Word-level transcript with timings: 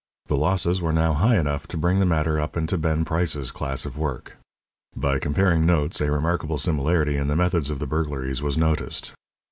The 0.25 0.35
losses 0.35 0.81
were 0.81 0.91
now 0.91 1.13
high 1.13 1.37
enough 1.37 1.67
to 1.67 1.77
bring 1.77 1.99
the 1.99 2.07
matter 2.07 2.39
up 2.41 2.57
into 2.57 2.75
Ben 2.75 3.05
Price's 3.05 3.51
class 3.51 3.85
of 3.85 3.99
work. 3.99 4.35
By 4.95 5.19
comparing 5.19 5.63
notes, 5.63 6.01
a 6.01 6.09
remarkable 6.11 6.57
similarity 6.57 7.17
in 7.17 7.27
the 7.27 7.35
methods 7.35 7.69
of 7.69 7.77
the 7.77 7.85
burglaries 7.85 8.41
was 8.41 8.57
noticed. 8.57 9.13